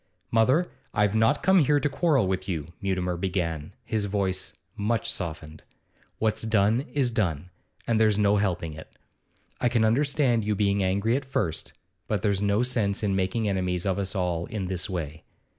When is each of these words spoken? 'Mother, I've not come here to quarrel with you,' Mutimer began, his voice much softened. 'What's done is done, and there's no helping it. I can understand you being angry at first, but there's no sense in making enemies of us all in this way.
'Mother, 0.31 0.71
I've 0.95 1.13
not 1.13 1.43
come 1.43 1.59
here 1.59 1.79
to 1.79 1.87
quarrel 1.87 2.25
with 2.25 2.49
you,' 2.49 2.65
Mutimer 2.81 3.17
began, 3.17 3.75
his 3.83 4.05
voice 4.05 4.57
much 4.75 5.11
softened. 5.11 5.61
'What's 6.17 6.41
done 6.41 6.87
is 6.93 7.11
done, 7.11 7.51
and 7.85 7.99
there's 7.99 8.17
no 8.17 8.37
helping 8.37 8.73
it. 8.73 8.97
I 9.59 9.69
can 9.69 9.85
understand 9.85 10.43
you 10.43 10.55
being 10.55 10.81
angry 10.81 11.15
at 11.15 11.23
first, 11.23 11.73
but 12.07 12.23
there's 12.23 12.41
no 12.41 12.63
sense 12.63 13.03
in 13.03 13.15
making 13.15 13.47
enemies 13.47 13.85
of 13.85 13.99
us 13.99 14.15
all 14.15 14.47
in 14.47 14.65
this 14.69 14.89
way. 14.89 15.23